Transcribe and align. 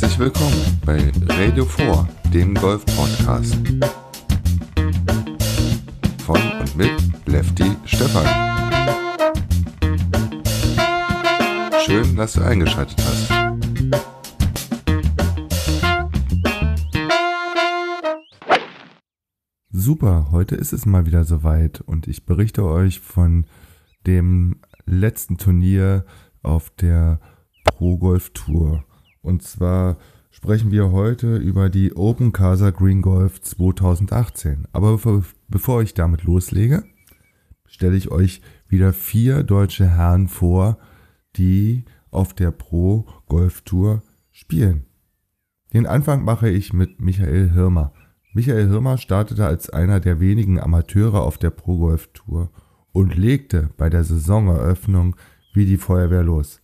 Herzlich 0.00 0.18
willkommen 0.18 0.80
bei 0.86 1.12
Radio 1.28 1.66
4, 1.66 2.08
dem 2.32 2.54
Golf-Podcast. 2.54 3.54
Von 6.24 6.40
und 6.58 6.74
mit 6.74 6.92
Lefty 7.26 7.76
Stefan. 7.84 8.24
Schön, 11.84 12.16
dass 12.16 12.32
du 12.32 12.40
eingeschaltet 12.40 12.96
hast. 12.98 13.28
Super, 19.70 20.28
heute 20.30 20.54
ist 20.54 20.72
es 20.72 20.86
mal 20.86 21.04
wieder 21.04 21.24
soweit 21.24 21.82
und 21.82 22.08
ich 22.08 22.24
berichte 22.24 22.64
euch 22.64 23.00
von 23.00 23.44
dem 24.06 24.62
letzten 24.86 25.36
Turnier 25.36 26.06
auf 26.42 26.70
der 26.70 27.20
Pro 27.64 27.98
Golf 27.98 28.30
Tour. 28.30 28.82
Und 29.22 29.42
zwar 29.42 29.98
sprechen 30.30 30.70
wir 30.70 30.92
heute 30.92 31.36
über 31.36 31.68
die 31.68 31.94
Open 31.94 32.32
Casa 32.32 32.70
Green 32.70 33.02
Golf 33.02 33.40
2018. 33.40 34.66
Aber 34.72 34.92
bevor, 34.92 35.24
bevor 35.48 35.82
ich 35.82 35.94
damit 35.94 36.22
loslege, 36.24 36.84
stelle 37.66 37.96
ich 37.96 38.10
euch 38.10 38.40
wieder 38.68 38.92
vier 38.92 39.42
deutsche 39.42 39.86
Herren 39.86 40.28
vor, 40.28 40.78
die 41.36 41.84
auf 42.10 42.34
der 42.34 42.50
Pro 42.50 43.06
Golf 43.26 43.62
Tour 43.62 44.02
spielen. 44.30 44.86
Den 45.72 45.86
Anfang 45.86 46.24
mache 46.24 46.48
ich 46.48 46.72
mit 46.72 47.00
Michael 47.00 47.50
Hirmer. 47.50 47.92
Michael 48.32 48.68
Hirmer 48.68 48.98
startete 48.98 49.46
als 49.46 49.70
einer 49.70 50.00
der 50.00 50.20
wenigen 50.20 50.58
Amateure 50.60 51.22
auf 51.22 51.38
der 51.38 51.50
Pro 51.50 51.78
Golf 51.78 52.08
Tour 52.12 52.50
und 52.92 53.16
legte 53.16 53.70
bei 53.76 53.90
der 53.90 54.04
Saisoneröffnung 54.04 55.16
wie 55.52 55.66
die 55.66 55.76
Feuerwehr 55.76 56.22
los. 56.22 56.59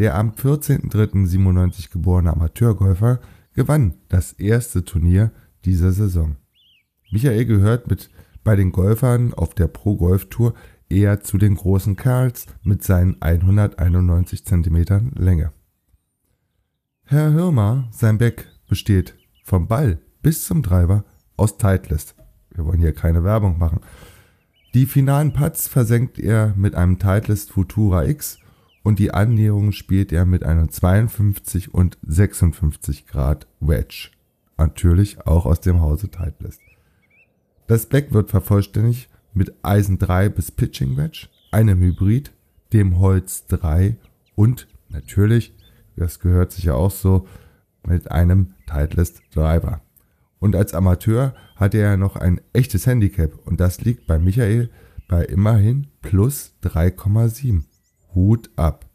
Der 0.00 0.14
am 0.14 0.30
14.03.97 0.30 1.92
geborene 1.92 2.32
Amateurgolfer 2.32 3.20
gewann 3.52 3.96
das 4.08 4.32
erste 4.32 4.82
Turnier 4.82 5.30
dieser 5.66 5.92
Saison. 5.92 6.36
Michael 7.10 7.44
gehört 7.44 7.90
mit 7.90 8.08
bei 8.42 8.56
den 8.56 8.72
Golfern 8.72 9.34
auf 9.34 9.52
der 9.52 9.68
Pro 9.68 9.98
Golf 9.98 10.30
Tour 10.30 10.54
eher 10.88 11.20
zu 11.20 11.36
den 11.36 11.54
großen 11.54 11.96
Kerls 11.96 12.46
mit 12.62 12.82
seinen 12.82 13.20
191 13.20 14.46
cm 14.46 15.12
Länge. 15.16 15.52
Herr 17.04 17.32
Hirmer, 17.32 17.86
sein 17.90 18.16
Back 18.16 18.48
besteht 18.70 19.18
vom 19.44 19.68
Ball 19.68 20.00
bis 20.22 20.46
zum 20.46 20.62
Driver 20.62 21.04
aus 21.36 21.58
Titleist. 21.58 22.14
Wir 22.54 22.64
wollen 22.64 22.80
hier 22.80 22.94
keine 22.94 23.22
Werbung 23.22 23.58
machen. 23.58 23.80
Die 24.72 24.86
finalen 24.86 25.34
Putts 25.34 25.68
versenkt 25.68 26.18
er 26.18 26.54
mit 26.56 26.74
einem 26.74 26.98
Titleist 26.98 27.50
Futura 27.50 28.06
X 28.06 28.38
und 28.82 28.98
die 28.98 29.12
Annäherung 29.12 29.72
spielt 29.72 30.12
er 30.12 30.24
mit 30.24 30.44
einem 30.44 30.70
52 30.70 31.74
und 31.74 31.98
56 32.06 33.06
Grad 33.06 33.46
Wedge. 33.60 34.10
Natürlich 34.56 35.26
auch 35.26 35.46
aus 35.46 35.60
dem 35.60 35.80
Hause 35.80 36.08
Titleist. 36.10 36.60
Das 37.66 37.86
Back 37.86 38.12
wird 38.12 38.30
vervollständigt 38.30 39.08
mit 39.32 39.54
Eisen 39.62 39.98
3 39.98 40.28
bis 40.28 40.50
Pitching 40.50 40.96
Wedge, 40.96 41.28
einem 41.50 41.80
Hybrid, 41.80 42.32
dem 42.72 42.98
Holz 42.98 43.46
3 43.46 43.96
und 44.34 44.66
natürlich, 44.88 45.54
das 45.96 46.20
gehört 46.20 46.52
sich 46.52 46.64
ja 46.64 46.74
auch 46.74 46.90
so, 46.90 47.26
mit 47.86 48.10
einem 48.10 48.54
Titleist 48.66 49.22
Driver. 49.34 49.80
Und 50.38 50.56
als 50.56 50.74
Amateur 50.74 51.34
hatte 51.56 51.78
er 51.78 51.96
noch 51.96 52.16
ein 52.16 52.40
echtes 52.52 52.86
Handicap 52.86 53.32
und 53.46 53.60
das 53.60 53.82
liegt 53.82 54.06
bei 54.06 54.18
Michael 54.18 54.70
bei 55.06 55.24
immerhin 55.24 55.88
plus 56.02 56.54
3,7. 56.62 57.64
Hut 58.14 58.50
ab. 58.56 58.86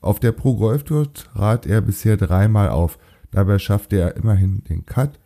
Auf 0.00 0.20
der 0.20 0.32
Pro 0.32 0.56
Golf 0.56 0.84
Tour 0.84 1.12
trat 1.12 1.66
er 1.66 1.80
bisher 1.80 2.16
dreimal 2.16 2.70
auf, 2.70 2.98
dabei 3.30 3.58
schaffte 3.58 3.98
er 3.98 4.16
immerhin 4.16 4.64
den 4.64 4.86
Cut 4.86 5.20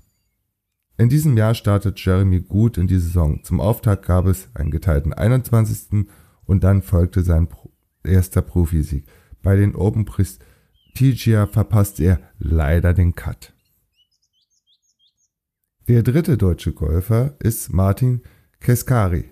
In 0.98 1.10
diesem 1.10 1.38
Jahr 1.38 1.56
startet 1.56 1.98
Jeremy 2.04 2.42
gut 2.42 2.78
in 2.78 2.88
die 2.88 3.00
Saison. 3.00 3.42
Zum 3.44 3.62
Auftakt 3.62 4.06
gab 4.06 4.26
es 4.26 4.50
einen 4.54 4.70
geteilten 4.70 5.14
21. 5.14 6.06
und 6.46 6.64
dann 6.64 6.82
folgte 6.82 7.24
sein 7.24 7.48
erster 8.04 8.42
Profisieg. 8.42 9.06
Bei 9.42 9.56
den 9.56 9.76
Open 9.76 10.04
Prestigia 10.94 11.48
verpasste 11.48 12.04
er 12.04 12.20
leider 12.40 12.94
den 12.94 13.16
Cut. 13.16 13.54
Der 15.88 16.04
dritte 16.04 16.38
deutsche 16.38 16.74
Golfer 16.74 17.36
ist 17.40 17.74
Martin 17.74 18.22
Keskari, 18.60 19.32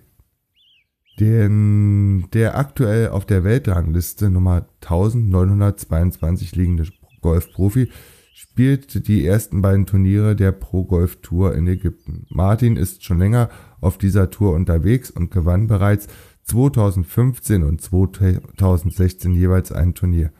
den, 1.20 2.28
der 2.32 2.56
aktuell 2.56 3.08
auf 3.08 3.26
der 3.26 3.44
Weltrangliste 3.44 4.30
Nummer 4.30 4.66
1922 4.80 6.56
liegende 6.56 6.88
Golfprofi 7.20 7.90
spielte 8.32 9.00
die 9.00 9.26
ersten 9.26 9.60
beiden 9.60 9.84
Turniere 9.84 10.36
der 10.36 10.52
Pro 10.52 10.84
Golf 10.84 11.20
Tour 11.20 11.54
in 11.54 11.66
Ägypten. 11.66 12.26
Martin 12.30 12.76
ist 12.76 13.04
schon 13.04 13.18
länger 13.18 13.50
auf 13.80 13.98
dieser 13.98 14.30
Tour 14.30 14.54
unterwegs 14.54 15.10
und 15.10 15.30
gewann 15.30 15.66
bereits 15.66 16.06
2015 16.44 17.62
und 17.62 17.82
2016 17.82 19.34
jeweils 19.34 19.70
ein 19.72 19.94
Turnier. 19.94 20.32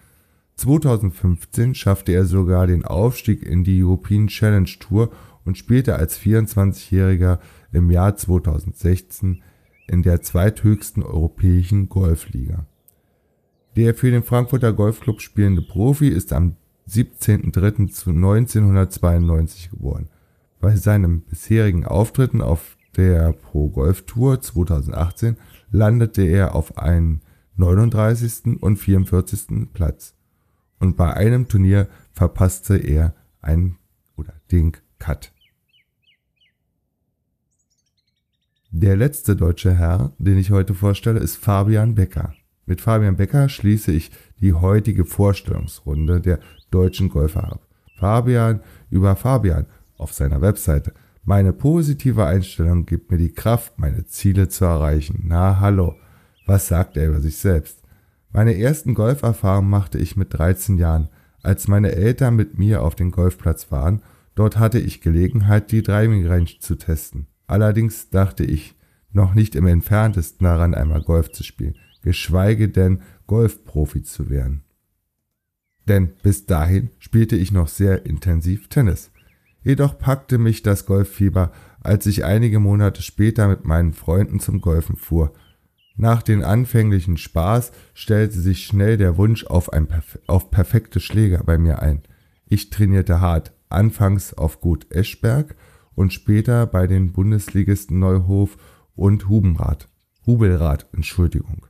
2015 0.58 1.74
schaffte 1.74 2.12
er 2.12 2.26
sogar 2.26 2.66
den 2.66 2.84
Aufstieg 2.84 3.42
in 3.44 3.64
die 3.64 3.82
European 3.82 4.26
Challenge 4.26 4.68
Tour 4.80 5.10
und 5.44 5.56
spielte 5.56 5.96
als 5.96 6.18
24-Jähriger 6.18 7.38
im 7.72 7.90
Jahr 7.90 8.16
2016 8.16 9.42
in 9.86 10.02
der 10.02 10.20
zweithöchsten 10.20 11.04
europäischen 11.04 11.88
Golfliga. 11.88 12.66
Der 13.76 13.94
für 13.94 14.10
den 14.10 14.24
Frankfurter 14.24 14.72
Golfclub 14.72 15.20
spielende 15.20 15.62
Profi 15.62 16.08
ist 16.08 16.32
am 16.32 16.56
17.03.1992 16.90 19.70
geboren. 19.70 20.08
Bei 20.60 20.74
seinem 20.74 21.20
bisherigen 21.20 21.86
Auftritten 21.86 22.42
auf 22.42 22.76
der 22.96 23.32
Pro 23.32 23.68
Golf 23.68 24.02
Tour 24.02 24.40
2018 24.40 25.36
landete 25.70 26.22
er 26.22 26.56
auf 26.56 26.78
einen 26.78 27.20
39. 27.56 28.60
und 28.60 28.76
44. 28.76 29.68
Platz 29.72 30.17
und 30.78 30.96
bei 30.96 31.12
einem 31.14 31.48
Turnier 31.48 31.88
verpasste 32.12 32.76
er 32.76 33.14
einen 33.40 33.78
oder 34.16 34.34
den 34.50 34.72
Cut. 34.98 35.32
Der 38.70 38.96
letzte 38.96 39.34
deutsche 39.34 39.74
Herr, 39.74 40.12
den 40.18 40.36
ich 40.36 40.50
heute 40.50 40.74
vorstelle, 40.74 41.20
ist 41.20 41.36
Fabian 41.36 41.94
Becker. 41.94 42.34
Mit 42.66 42.82
Fabian 42.82 43.16
Becker 43.16 43.48
schließe 43.48 43.92
ich 43.92 44.10
die 44.40 44.52
heutige 44.52 45.06
Vorstellungsrunde 45.06 46.20
der 46.20 46.38
deutschen 46.70 47.08
Golfer 47.08 47.44
ab. 47.44 47.66
Fabian 47.96 48.60
über 48.90 49.16
Fabian 49.16 49.66
auf 49.96 50.12
seiner 50.12 50.42
Webseite. 50.42 50.92
Meine 51.24 51.52
positive 51.52 52.26
Einstellung 52.26 52.84
gibt 52.84 53.10
mir 53.10 53.16
die 53.16 53.32
Kraft, 53.32 53.78
meine 53.78 54.04
Ziele 54.06 54.48
zu 54.48 54.66
erreichen. 54.66 55.24
Na 55.26 55.60
hallo, 55.60 55.96
was 56.46 56.68
sagt 56.68 56.96
er 56.96 57.08
über 57.08 57.20
sich 57.20 57.36
selbst? 57.36 57.82
Meine 58.30 58.56
ersten 58.56 58.94
Golferfahrungen 58.94 59.70
machte 59.70 59.98
ich 59.98 60.16
mit 60.16 60.34
13 60.34 60.78
Jahren, 60.78 61.08
als 61.42 61.68
meine 61.68 61.92
Eltern 61.92 62.36
mit 62.36 62.58
mir 62.58 62.82
auf 62.82 62.94
den 62.94 63.10
Golfplatz 63.10 63.70
waren. 63.70 64.02
Dort 64.34 64.58
hatte 64.58 64.78
ich 64.78 65.00
Gelegenheit, 65.00 65.72
die 65.72 65.82
Driving 65.82 66.26
Range 66.26 66.50
zu 66.60 66.76
testen. 66.76 67.26
Allerdings 67.46 68.10
dachte 68.10 68.44
ich 68.44 68.76
noch 69.12 69.34
nicht 69.34 69.54
im 69.54 69.66
entferntesten 69.66 70.44
daran, 70.44 70.74
einmal 70.74 71.02
Golf 71.02 71.32
zu 71.32 71.42
spielen, 71.42 71.76
geschweige 72.02 72.68
denn 72.68 73.00
Golfprofi 73.26 74.02
zu 74.02 74.28
werden. 74.28 74.62
Denn 75.88 76.12
bis 76.22 76.44
dahin 76.44 76.90
spielte 76.98 77.36
ich 77.36 77.50
noch 77.50 77.68
sehr 77.68 78.04
intensiv 78.04 78.68
Tennis. 78.68 79.10
Jedoch 79.62 79.98
packte 79.98 80.38
mich 80.38 80.62
das 80.62 80.86
Golffieber, 80.86 81.50
als 81.80 82.06
ich 82.06 82.24
einige 82.24 82.60
Monate 82.60 83.02
später 83.02 83.48
mit 83.48 83.64
meinen 83.64 83.94
Freunden 83.94 84.40
zum 84.40 84.60
Golfen 84.60 84.96
fuhr. 84.96 85.32
Nach 85.98 86.22
dem 86.22 86.42
anfänglichen 86.42 87.18
Spaß 87.18 87.72
stellte 87.92 88.40
sich 88.40 88.64
schnell 88.64 88.96
der 88.96 89.18
Wunsch 89.18 89.44
auf, 89.44 89.72
ein 89.72 89.86
Perf 89.86 90.18
auf 90.26 90.50
perfekte 90.50 91.00
Schläger 91.00 91.42
bei 91.44 91.58
mir 91.58 91.82
ein. 91.82 92.02
Ich 92.46 92.70
trainierte 92.70 93.20
hart, 93.20 93.52
anfangs 93.68 94.32
auf 94.32 94.62
Gut 94.62 94.90
Eschberg 94.90 95.54
und 95.94 96.14
später 96.14 96.66
bei 96.66 96.86
den 96.86 97.12
Bundesligisten 97.12 97.98
Neuhof 97.98 98.56
und 98.94 99.28
Hubenrad. 99.28 99.88
Hubelrad, 100.24 100.86
Entschuldigung. 100.94 101.66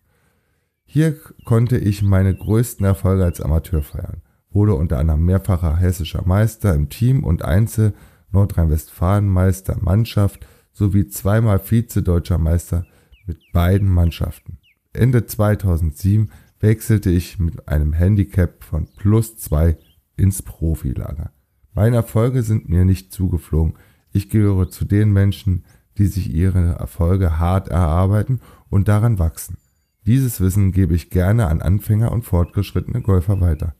Hier 0.84 1.16
konnte 1.44 1.76
ich 1.76 2.02
meine 2.02 2.34
größten 2.34 2.86
Erfolge 2.86 3.24
als 3.24 3.40
Amateur 3.40 3.82
feiern 3.82 4.22
wurde 4.50 4.74
unter 4.74 4.98
anderem 4.98 5.24
mehrfacher 5.24 5.76
hessischer 5.76 6.22
Meister 6.24 6.74
im 6.74 6.88
Team 6.88 7.24
und 7.24 7.44
Einzel, 7.44 7.94
Nordrhein-Westfalen 8.30 9.28
Meister 9.28 9.76
Mannschaft 9.80 10.46
sowie 10.72 11.08
zweimal 11.08 11.58
Vize-Deutscher 11.58 12.38
Meister 12.38 12.86
mit 13.28 13.52
beiden 13.52 13.88
Mannschaften. 13.88 14.58
Ende 14.92 15.26
2007 15.26 16.30
wechselte 16.58 17.10
ich 17.10 17.38
mit 17.38 17.68
einem 17.68 17.92
Handicap 17.92 18.64
von 18.64 18.88
plus 18.96 19.36
zwei 19.36 19.78
ins 20.16 20.42
Profilager. 20.42 21.30
Meine 21.74 21.96
Erfolge 21.96 22.42
sind 22.42 22.68
mir 22.68 22.84
nicht 22.84 23.12
zugeflogen. 23.12 23.74
Ich 24.12 24.30
gehöre 24.30 24.68
zu 24.68 24.84
den 24.84 25.12
Menschen, 25.12 25.64
die 25.98 26.06
sich 26.06 26.34
ihre 26.34 26.72
Erfolge 26.72 27.38
hart 27.38 27.68
erarbeiten 27.68 28.40
und 28.70 28.88
daran 28.88 29.18
wachsen. 29.18 29.58
Dieses 30.06 30.40
Wissen 30.40 30.72
gebe 30.72 30.94
ich 30.94 31.10
gerne 31.10 31.46
an 31.48 31.60
Anfänger 31.60 32.10
und 32.10 32.24
fortgeschrittene 32.24 33.02
Golfer 33.02 33.40
weiter. 33.40 33.74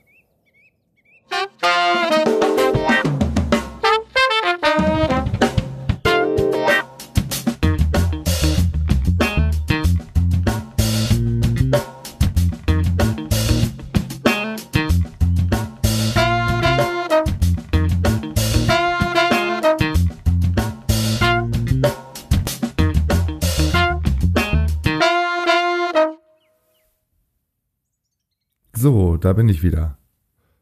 So, 28.84 29.16
da 29.16 29.32
bin 29.32 29.48
ich 29.48 29.62
wieder. 29.62 29.96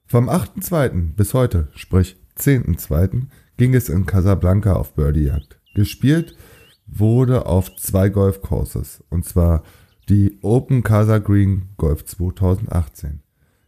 Vom 0.07 0.31
8.2. 0.31 1.17
bis 1.17 1.35
heute, 1.35 1.67
sprich 1.75 2.23
10.2., 2.39 3.27
ging 3.57 3.75
es 3.75 3.89
in 3.89 4.07
Casablanca 4.07 4.75
auf 4.75 4.95
Birdiejagd. 4.95 5.59
Gespielt 5.75 6.37
wurde 6.87 7.47
auf 7.47 7.75
zwei 7.75 8.11
Golfcourses, 8.11 9.03
und 9.11 9.25
zwar 9.25 9.65
die 10.09 10.39
Open 10.41 10.85
Casa 10.85 11.19
Green 11.19 11.71
Golf 11.79 12.05
2018. 12.05 13.23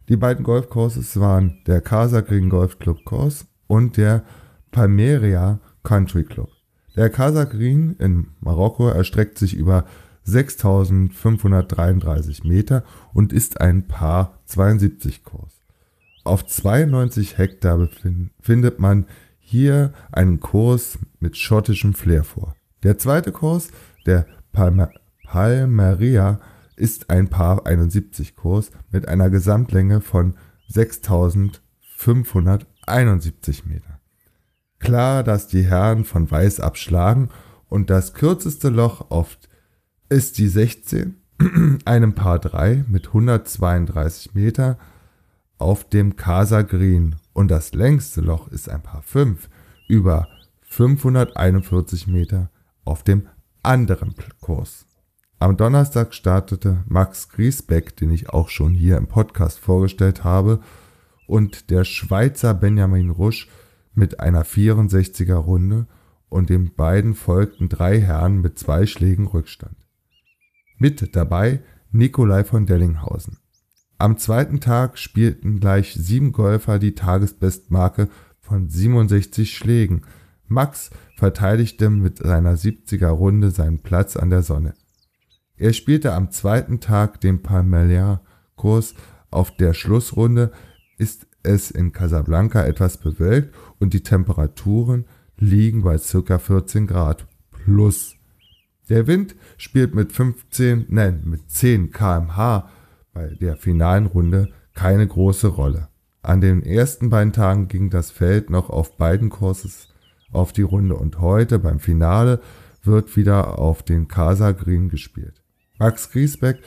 Die 0.07 0.15
beiden 0.15 0.45
Golfcourses 0.45 1.19
waren 1.19 1.61
der 1.67 1.81
Casa 1.81 2.21
Green 2.21 2.47
Golf 2.47 2.79
Club 2.79 3.03
Course 3.03 3.43
und 3.67 3.97
der 3.97 4.23
Palmeria 4.71 5.59
Country 5.83 6.23
Club. 6.23 6.47
Der 6.95 7.09
Casa 7.09 7.43
Green 7.43 7.97
in 7.99 8.27
Marokko 8.39 8.87
erstreckt 8.87 9.37
sich 9.37 9.53
über 9.53 9.83
6533 10.25 12.43
Meter 12.43 12.83
und 13.13 13.31
ist 13.31 13.61
ein 13.61 13.87
Paar 13.87 14.39
72 14.45 15.23
Kurs. 15.23 15.61
Auf 16.23 16.43
92 16.45 17.37
Hektar 17.37 17.87
findet 18.41 18.79
man 18.79 19.05
hier 19.39 19.93
einen 20.11 20.39
Kurs 20.39 20.97
mit 21.19 21.37
schottischem 21.37 21.93
Flair 21.93 22.23
vor. 22.23 22.55
Der 22.81 22.97
zweite 22.97 23.31
Kurs, 23.31 23.69
der 24.05 24.25
Palmer 24.51 24.89
Palmeria, 25.23 26.39
ist 26.75 27.09
ein 27.09 27.29
Paar 27.29 27.65
71 27.65 28.35
Kurs 28.35 28.71
mit 28.91 29.07
einer 29.07 29.29
Gesamtlänge 29.29 30.01
von 30.01 30.35
6571 30.67 33.65
Meter. 33.65 34.01
Klar, 34.79 35.23
dass 35.23 35.47
die 35.47 35.63
Herren 35.63 36.03
von 36.05 36.29
Weiß 36.29 36.59
abschlagen 36.59 37.29
und 37.69 37.89
das 37.89 38.13
kürzeste 38.13 38.67
Loch 38.69 39.09
auf 39.09 39.37
ist 40.09 40.37
die 40.37 40.47
16, 40.47 41.17
einem 41.85 42.13
Paar 42.13 42.39
3 42.39 42.85
mit 42.87 43.07
132 43.07 44.33
Meter 44.33 44.77
auf 45.57 45.87
dem 45.89 46.15
Casa 46.15 46.61
Green 46.61 47.15
und 47.33 47.49
das 47.49 47.73
längste 47.73 48.21
Loch 48.21 48.47
ist 48.49 48.69
ein 48.69 48.83
Paar 48.83 49.01
5 49.01 49.49
über 49.87 50.27
541 50.61 52.07
Meter 52.07 52.49
auf 52.83 53.03
dem 53.03 53.27
anderen 53.63 54.13
Kurs. 54.41 54.85
Am 55.39 55.57
Donnerstag 55.57 56.13
startete 56.13 56.83
Max 56.87 57.29
Griesbeck, 57.29 57.95
den 57.97 58.11
ich 58.11 58.29
auch 58.29 58.49
schon 58.49 58.73
hier 58.73 58.97
im 58.97 59.07
Podcast 59.07 59.59
vorgestellt 59.59 60.23
habe, 60.23 60.59
und 61.27 61.71
der 61.71 61.83
Schweizer 61.83 62.53
Benjamin 62.53 63.09
Rusch 63.09 63.49
mit 63.93 64.19
einer 64.19 64.45
64er 64.45 65.35
Runde 65.35 65.87
und 66.29 66.49
den 66.49 66.75
beiden 66.75 67.15
folgten 67.15 67.69
drei 67.69 67.99
Herren 67.99 68.41
mit 68.41 68.59
zwei 68.59 68.85
Schlägen 68.85 69.27
Rückstand. 69.27 69.84
Mit 70.77 71.15
dabei 71.15 71.61
Nikolai 71.91 72.43
von 72.43 72.65
Dellinghausen. 72.65 73.37
Am 73.97 74.17
zweiten 74.17 74.59
Tag 74.59 74.97
spielten 74.97 75.59
gleich 75.61 75.93
sieben 75.93 76.33
Golfer 76.33 76.79
die 76.79 76.95
Tagesbestmarke 76.95 78.09
von 78.41 78.69
67 78.69 79.55
Schlägen. 79.55 80.01
Max 80.47 80.89
verteidigte 81.15 81.89
mit 81.89 82.17
seiner 82.17 82.55
70er 82.55 83.07
Runde 83.07 83.51
seinen 83.51 83.79
Platz 83.79 84.17
an 84.17 84.29
der 84.29 84.43
Sonne. 84.43 84.73
Er 85.57 85.71
spielte 85.71 86.13
am 86.13 86.31
zweiten 86.31 86.81
Tag 86.81 87.21
den 87.21 87.41
Palmeria-Kurs. 87.41 88.95
Auf 89.31 89.55
der 89.55 89.73
Schlussrunde 89.73 90.51
ist 90.97 91.27
es 91.43 91.71
in 91.71 91.93
Casablanca 91.93 92.63
etwas 92.63 92.97
bewölkt 92.97 93.55
und 93.79 93.93
die 93.93 94.03
Temperaturen 94.03 95.05
liegen 95.37 95.83
bei 95.83 95.97
ca. 95.97 96.37
14 96.37 96.87
Grad 96.87 97.27
plus. 97.51 98.15
Der 98.89 99.07
Wind 99.07 99.35
spielt 99.57 99.95
mit 99.95 100.11
15, 100.11 100.85
nein, 100.89 101.21
mit 101.25 101.49
10 101.49 101.91
kmh 101.91 102.69
bei 103.13 103.27
der 103.41 103.57
finalen 103.57 104.05
Runde 104.05 104.49
keine 104.73 105.07
große 105.07 105.47
Rolle. 105.47 105.87
An 106.21 106.41
den 106.41 106.63
ersten 106.63 107.09
beiden 107.09 107.33
Tagen 107.33 107.67
ging 107.67 107.89
das 107.89 108.11
Feld 108.11 108.49
noch 108.49 108.69
auf 108.69 108.97
beiden 108.97 109.29
Kurses 109.29 109.89
auf 110.31 110.53
die 110.53 110.63
Runde 110.63 110.95
und 110.95 111.19
heute 111.19 111.59
beim 111.59 111.79
Finale 111.79 112.41
wird 112.83 113.15
wieder 113.15 113.57
auf 113.57 113.83
den 113.83 114.07
Casa 114.07 114.51
Green 114.51 114.89
gespielt. 114.89 115.41
Max 115.79 116.11
Griesbeck 116.11 116.59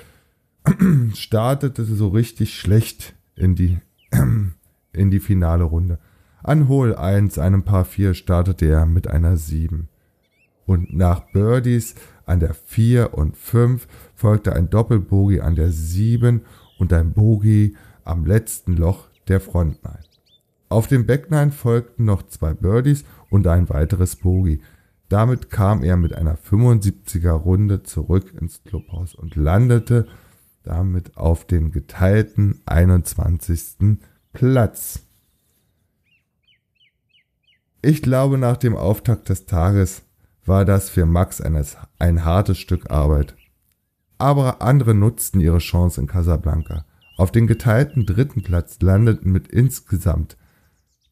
startete 1.14 1.84
so 1.84 2.08
richtig 2.08 2.54
schlecht 2.58 3.14
in 3.36 3.54
die, 3.54 3.78
in 4.92 5.10
die 5.10 5.20
finale 5.20 5.64
Runde. 5.64 5.98
An 6.42 6.68
Hole 6.68 6.98
1, 6.98 7.38
einem 7.38 7.64
Paar 7.64 7.84
4, 7.84 8.14
startete 8.14 8.66
er 8.66 8.86
mit 8.86 9.08
einer 9.08 9.36
7. 9.36 9.88
Und 10.68 10.94
nach 10.94 11.20
Birdies 11.32 11.94
an 12.26 12.40
der 12.40 12.52
4 12.52 13.14
und 13.14 13.38
5 13.38 13.88
folgte 14.14 14.52
ein 14.52 14.68
Doppelbogie 14.68 15.40
an 15.40 15.54
der 15.54 15.72
7 15.72 16.42
und 16.78 16.92
ein 16.92 17.14
Bogie 17.14 17.74
am 18.04 18.26
letzten 18.26 18.76
Loch 18.76 19.08
der 19.28 19.40
Frontline. 19.40 20.04
Auf 20.68 20.86
dem 20.86 21.06
Backline 21.06 21.52
folgten 21.52 22.04
noch 22.04 22.22
zwei 22.22 22.52
Birdies 22.52 23.04
und 23.30 23.46
ein 23.46 23.70
weiteres 23.70 24.16
Bogie. 24.16 24.60
Damit 25.08 25.48
kam 25.48 25.82
er 25.82 25.96
mit 25.96 26.14
einer 26.14 26.36
75er 26.36 27.30
Runde 27.30 27.82
zurück 27.82 28.34
ins 28.38 28.62
Clubhaus 28.62 29.14
und 29.14 29.36
landete 29.36 30.06
damit 30.64 31.16
auf 31.16 31.46
den 31.46 31.72
geteilten 31.72 32.60
21. 32.66 33.96
Platz. 34.34 35.00
Ich 37.80 38.02
glaube, 38.02 38.36
nach 38.36 38.58
dem 38.58 38.76
Auftakt 38.76 39.30
des 39.30 39.46
Tages 39.46 40.02
war 40.48 40.64
das 40.64 40.90
für 40.90 41.06
Max 41.06 41.40
eines, 41.40 41.76
ein 41.98 42.24
hartes 42.24 42.58
Stück 42.58 42.90
Arbeit. 42.90 43.36
Aber 44.16 44.62
andere 44.62 44.94
nutzten 44.94 45.40
ihre 45.40 45.58
Chance 45.58 46.00
in 46.00 46.06
Casablanca. 46.06 46.84
Auf 47.16 47.30
den 47.30 47.46
geteilten 47.46 48.06
dritten 48.06 48.42
Platz 48.42 48.78
landeten 48.80 49.30
mit 49.30 49.48
insgesamt 49.48 50.36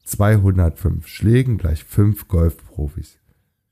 205 0.04 1.06
Schlägen 1.06 1.58
gleich 1.58 1.84
5 1.84 2.28
Golfprofis. 2.28 3.18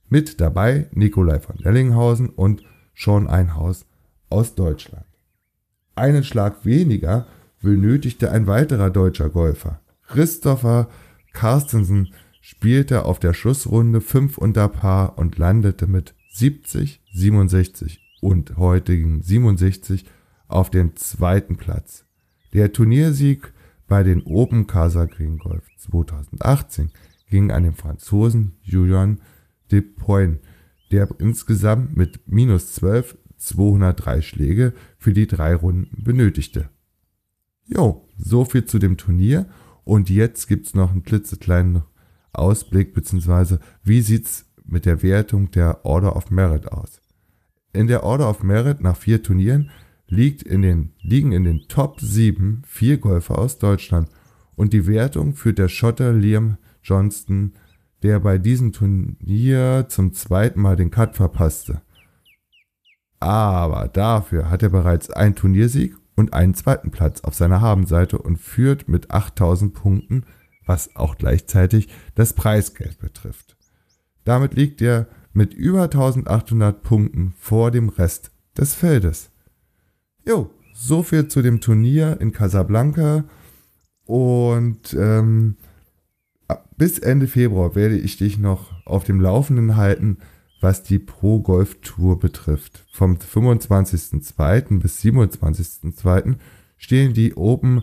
Mit 0.09 0.41
dabei 0.41 0.89
Nikolai 0.93 1.41
von 1.41 1.57
Dellinghausen 1.57 2.29
und 2.29 2.63
Sean 2.95 3.27
Einhaus 3.27 3.87
aus 4.31 4.55
Deutschland. 4.55 5.07
Einen 5.95 6.25
Schlag 6.25 6.65
weniger 6.65 7.27
benötigte 7.63 8.31
ein 8.31 8.47
weiterer 8.47 8.91
deutscher 8.91 9.31
Golfer. 9.31 9.81
Christopher 10.07 10.89
Carstensen 11.33 12.13
spielte 12.47 13.07
auf 13.07 13.19
der 13.19 13.33
Schlussrunde 13.33 14.03
5 14.03 14.37
unter 14.37 14.69
Paar 14.69 15.17
und 15.17 15.39
landete 15.39 15.87
mit 15.87 16.15
70, 16.33 17.01
67 17.11 18.03
und 18.21 18.59
heutigen 18.59 19.23
67 19.23 20.05
auf 20.47 20.69
dem 20.69 20.95
zweiten 20.95 21.57
Platz. 21.57 22.05
Der 22.53 22.71
Turniersieg 22.71 23.55
bei 23.89 24.03
den 24.03 24.25
Open 24.25 24.67
Casa 24.67 25.07
Green 25.07 25.39
Golf 25.39 25.65
2018 25.79 26.91
ging 27.31 27.51
an 27.51 27.63
den 27.63 27.73
Franzosen 27.73 28.59
Julian 28.61 29.23
Depoin, 29.73 30.41
der 30.93 31.09
insgesamt 31.19 31.97
mit 31.97 32.29
minus 32.29 32.75
12 32.75 33.17
203 33.39 34.21
Schläge 34.21 34.75
für 34.99 35.15
die 35.15 35.27
drei 35.27 35.55
Runden 35.55 36.05
benötigte. 36.05 36.69
Jo, 37.65 38.07
so 38.19 38.45
viel 38.45 38.67
zu 38.67 38.79
dem 38.79 38.99
Turnier 38.99 39.49
und 39.85 40.11
jetzt 40.11 40.47
gibt's 40.47 40.75
noch 40.75 40.93
einen 40.93 41.05
klitzekleinen 41.05 41.85
Ausblick 42.39 42.95
beziehungsweise 42.95 43.61
wie 43.83 44.01
sieht's 44.01 44.47
mit 44.65 44.87
der 44.87 45.03
Wertung 45.03 45.51
der 45.51 45.85
Order 45.85 46.17
of 46.17 46.31
Merit 46.31 46.71
aus. 46.73 47.01
In 47.73 47.87
der 47.87 48.05
Order 48.05 48.31
of 48.31 48.43
Merit 48.43 48.81
nach 48.81 48.97
vier 48.97 49.23
Turnieren 49.23 49.71
liegt 50.07 50.43
in 50.43 50.63
den, 50.63 50.93
liegen 51.01 51.33
in 51.33 51.45
den 51.45 51.67
Top 51.69 52.01
7 52.01 52.63
vier 52.67 52.99
Golfer 52.99 53.39
aus 53.39 53.59
Deutschland 53.59 54.09
und 54.55 54.73
die 54.73 54.87
Wertung 54.87 55.35
führt 55.35 55.59
der 55.59 55.69
Schotter 55.69 56.13
Liam 56.13 56.57
Johnston, 56.83 57.55
der 58.03 58.21
bei 58.21 58.39
diesem 58.39 58.73
Turnier 58.73 59.87
zum 59.89 60.13
zweiten 60.13 60.61
Mal 60.61 60.77
den 60.77 60.91
Cut 60.91 61.17
verpasste. 61.17 61.81
Aber 63.19 63.89
dafür 63.89 64.51
hat 64.51 64.63
er 64.63 64.69
bereits 64.69 65.11
einen 65.11 65.35
Turniersieg 65.35 65.97
und 66.15 66.35
einen 66.35 66.55
zweiten 66.55 66.91
Platz 66.91 67.23
auf 67.23 67.35
seiner 67.35 67.61
Habenseite 67.61 68.19
und 68.19 68.37
führt 68.37 68.89
mit 68.89 69.11
8000 69.11 69.73
Punkten, 69.75 70.25
was 70.67 70.97
auch 70.97 71.17
gleichzeitig 71.17 71.89
das 72.15 72.33
Preisgeld 72.33 72.99
betrifft. 72.99 73.57
Damit 74.25 74.55
liegt 74.55 74.81
er 74.81 75.07
mit 75.33 75.53
über 75.53 75.83
1800 75.83 76.83
Punkten 76.83 77.35
vor 77.39 77.71
dem 77.71 77.89
Rest 77.89 78.31
des 78.57 78.75
Feldes. 78.75 79.31
Jo, 80.27 80.51
so 80.73 81.03
viel 81.03 81.29
zu 81.29 81.43
dem 81.43 81.61
Turnier 81.61 82.21
in 82.21 82.33
Casablanca 82.33 83.25
und 84.07 84.95
ähm, 84.95 85.57
bis 86.77 86.99
Ende 86.99 87.27
Februar 87.27 87.75
werde 87.75 87.97
ich 87.97 88.17
dich 88.17 88.39
noch 88.39 88.73
auf 88.87 89.05
dem 89.05 89.21
Laufenden 89.21 89.77
halten, 89.77 90.19
was 90.61 90.83
die 90.83 90.99
Pro 90.99 91.41
Golf 91.41 91.81
Tour 91.83 92.19
betrifft. 92.19 92.85
Vom 92.91 93.17
25.02. 93.17 94.81
bis 94.81 95.01
27.02. 95.01 96.37
stehen 96.77 97.13
die 97.13 97.37
Open 97.37 97.83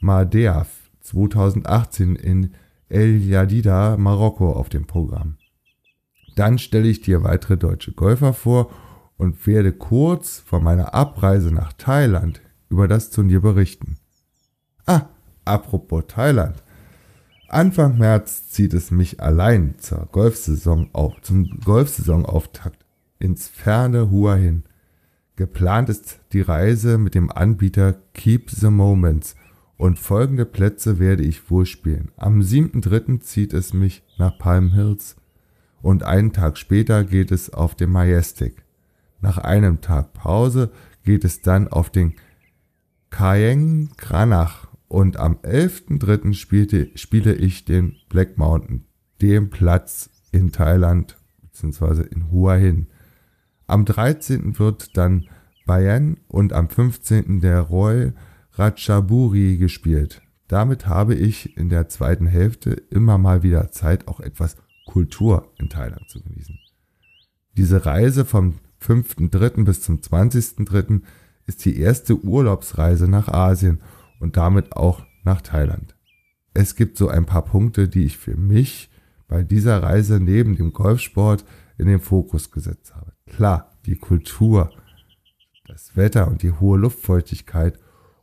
Madeaf 0.00 0.79
2018 1.00 2.16
in 2.16 2.54
El 2.88 3.22
Jadida, 3.22 3.96
Marokko 3.96 4.52
auf 4.52 4.68
dem 4.68 4.86
Programm. 4.86 5.36
Dann 6.36 6.58
stelle 6.58 6.88
ich 6.88 7.00
dir 7.00 7.24
weitere 7.24 7.56
deutsche 7.56 7.92
Golfer 7.92 8.32
vor 8.32 8.70
und 9.16 9.46
werde 9.46 9.72
kurz 9.72 10.40
vor 10.40 10.60
meiner 10.60 10.94
Abreise 10.94 11.52
nach 11.52 11.72
Thailand 11.72 12.40
über 12.68 12.88
das 12.88 13.10
Turnier 13.10 13.40
berichten. 13.40 13.98
Ah, 14.86 15.06
apropos 15.44 16.04
Thailand. 16.08 16.62
Anfang 17.48 17.98
März 17.98 18.48
zieht 18.48 18.74
es 18.74 18.90
mich 18.90 19.20
allein 19.20 19.74
zur 19.78 20.08
Golfsaison 20.12 20.88
auf, 20.92 21.20
zum 21.20 21.60
Golfsaisonauftakt 21.64 22.84
ins 23.18 23.48
ferne 23.48 24.10
Hua 24.10 24.36
hin. 24.36 24.64
Geplant 25.36 25.88
ist 25.88 26.20
die 26.32 26.42
Reise 26.42 26.96
mit 26.96 27.14
dem 27.14 27.30
Anbieter 27.30 27.94
Keep 28.14 28.50
the 28.50 28.70
Moments 28.70 29.34
und 29.80 29.98
folgende 29.98 30.44
Plätze 30.44 30.98
werde 30.98 31.22
ich 31.22 31.50
wohl 31.50 31.64
spielen. 31.64 32.10
Am 32.18 32.42
7.3. 32.42 33.18
zieht 33.20 33.54
es 33.54 33.72
mich 33.72 34.02
nach 34.18 34.36
Palm 34.36 34.74
Hills 34.74 35.16
und 35.80 36.02
einen 36.02 36.34
Tag 36.34 36.58
später 36.58 37.02
geht 37.02 37.32
es 37.32 37.50
auf 37.54 37.74
den 37.76 37.88
Majestic. 37.88 38.62
Nach 39.22 39.38
einem 39.38 39.80
Tag 39.80 40.12
Pause 40.12 40.70
geht 41.02 41.24
es 41.24 41.40
dann 41.40 41.66
auf 41.66 41.88
den 41.88 42.12
Kaeng 43.08 43.88
Granach 43.96 44.68
und 44.88 45.16
am 45.16 45.36
11.3. 45.36 46.34
Spielte, 46.34 46.90
spiele 46.94 47.34
ich 47.34 47.64
den 47.64 47.96
Black 48.10 48.36
Mountain, 48.36 48.84
dem 49.22 49.48
Platz 49.48 50.10
in 50.30 50.52
Thailand 50.52 51.16
bzw. 51.40 52.02
in 52.02 52.30
Hua 52.30 52.56
Hin. 52.56 52.88
Am 53.66 53.86
13. 53.86 54.58
wird 54.58 54.98
dann 54.98 55.30
Bayan 55.64 56.18
und 56.28 56.52
am 56.52 56.68
15. 56.68 57.40
der 57.40 57.62
Roy 57.62 58.12
Ratchaburi 58.52 59.56
gespielt. 59.56 60.22
Damit 60.48 60.86
habe 60.86 61.14
ich 61.14 61.56
in 61.56 61.68
der 61.68 61.88
zweiten 61.88 62.26
Hälfte 62.26 62.70
immer 62.70 63.18
mal 63.18 63.42
wieder 63.42 63.70
Zeit, 63.70 64.08
auch 64.08 64.20
etwas 64.20 64.56
Kultur 64.86 65.52
in 65.58 65.68
Thailand 65.68 66.08
zu 66.08 66.20
genießen. 66.20 66.58
Diese 67.56 67.86
Reise 67.86 68.24
vom 68.24 68.54
5.3. 68.82 69.64
bis 69.64 69.82
zum 69.82 69.98
20.3. 69.98 71.02
ist 71.46 71.64
die 71.64 71.78
erste 71.78 72.16
Urlaubsreise 72.24 73.06
nach 73.06 73.28
Asien 73.28 73.80
und 74.18 74.36
damit 74.36 74.72
auch 74.76 75.04
nach 75.22 75.40
Thailand. 75.40 75.94
Es 76.54 76.74
gibt 76.74 76.96
so 76.96 77.08
ein 77.08 77.26
paar 77.26 77.44
Punkte, 77.44 77.88
die 77.88 78.04
ich 78.04 78.18
für 78.18 78.36
mich 78.36 78.90
bei 79.28 79.44
dieser 79.44 79.82
Reise 79.82 80.18
neben 80.18 80.56
dem 80.56 80.72
Golfsport 80.72 81.44
in 81.78 81.86
den 81.86 82.00
Fokus 82.00 82.50
gesetzt 82.50 82.94
habe. 82.96 83.12
Klar, 83.26 83.76
die 83.86 83.96
Kultur, 83.96 84.72
das 85.66 85.96
Wetter 85.96 86.26
und 86.26 86.42
die 86.42 86.50
hohe 86.50 86.78
Luftfeuchtigkeit 86.78 87.78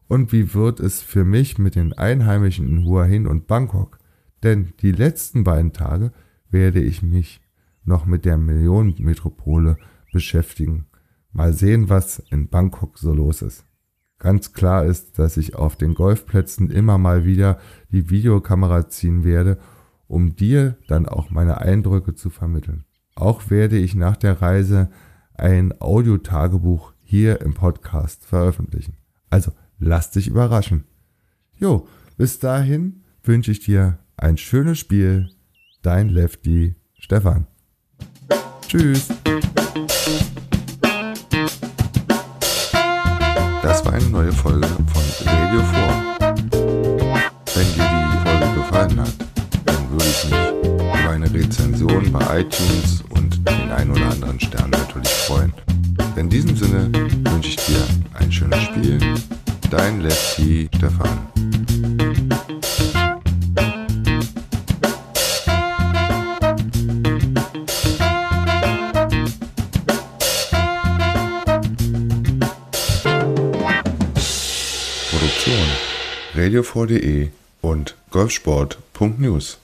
und 0.07 0.31
wie 0.31 0.53
wird 0.53 0.79
es 0.79 1.01
für 1.01 1.25
mich 1.25 1.57
mit 1.57 1.75
den 1.75 1.93
Einheimischen 1.93 2.67
in 2.67 2.85
Hua 2.85 3.03
Hin 3.03 3.27
und 3.27 3.47
Bangkok? 3.47 3.99
Denn 4.43 4.73
die 4.81 4.91
letzten 4.91 5.43
beiden 5.43 5.73
Tage 5.73 6.11
werde 6.49 6.81
ich 6.81 7.01
mich 7.01 7.41
noch 7.83 8.05
mit 8.05 8.25
der 8.25 8.37
Millionenmetropole 8.37 9.77
beschäftigen. 10.11 10.87
Mal 11.31 11.53
sehen, 11.53 11.89
was 11.89 12.19
in 12.31 12.49
Bangkok 12.49 12.97
so 12.97 13.13
los 13.13 13.41
ist. 13.41 13.65
Ganz 14.19 14.53
klar 14.53 14.85
ist, 14.85 15.19
dass 15.19 15.37
ich 15.37 15.55
auf 15.55 15.75
den 15.75 15.93
Golfplätzen 15.93 16.71
immer 16.71 16.97
mal 16.97 17.25
wieder 17.25 17.59
die 17.91 18.09
Videokamera 18.09 18.89
ziehen 18.89 19.23
werde, 19.23 19.59
um 20.07 20.35
dir 20.35 20.77
dann 20.87 21.05
auch 21.05 21.29
meine 21.29 21.59
Eindrücke 21.59 22.15
zu 22.15 22.29
vermitteln. 22.29 22.85
Auch 23.15 23.49
werde 23.49 23.77
ich 23.77 23.93
nach 23.93 24.17
der 24.17 24.41
Reise 24.41 24.89
ein 25.33 25.73
Audiotagebuch 25.79 26.93
hier 27.03 27.41
im 27.41 27.53
Podcast 27.53 28.25
veröffentlichen. 28.25 28.97
Also 29.29 29.51
lass 29.79 30.11
dich 30.11 30.27
überraschen. 30.27 30.85
Jo, 31.57 31.87
bis 32.17 32.39
dahin 32.39 33.03
wünsche 33.23 33.51
ich 33.51 33.59
dir 33.59 33.99
ein 34.15 34.37
schönes 34.37 34.79
Spiel. 34.79 35.29
Dein 35.81 36.09
Lefty 36.09 36.75
Stefan. 36.99 37.47
Tschüss. 38.67 39.07
Das 43.61 43.85
war 43.85 43.93
eine 43.93 44.09
neue 44.09 44.31
Folge 44.31 44.67
von 44.67 45.03
Radio 45.25 45.61
4. 45.61 46.17
Wenn 47.55 47.73
dir 47.73 47.87
die 47.87 48.27
Folge 48.27 48.53
gefallen 48.55 48.99
hat, 48.99 49.13
dann 49.65 49.91
würde 49.91 50.05
ich 50.05 50.23
mich 50.25 51.01
über 51.01 51.09
eine 51.09 51.33
Rezension 51.33 52.11
bei 52.11 52.41
iTunes 52.41 53.03
und 53.09 53.37
den 53.47 53.71
ein 53.71 53.91
oder 53.91 54.09
anderen 54.09 54.39
Stern 54.39 54.69
natürlich 54.71 55.09
freuen. 55.09 55.53
In 56.15 56.29
diesem 56.29 56.55
Sinne 56.55 56.91
wünsche 56.93 57.49
ich 57.49 57.55
dir 57.57 57.83
ein 58.15 58.31
schönes 58.31 58.61
Spiel. 58.63 58.99
Dein 59.69 59.99
Lefty 60.01 60.69
Stefan. 60.73 61.27
Produktion 75.09 75.67
radio4.de 76.35 77.29
und 77.61 77.95
golfsport.news 78.11 79.59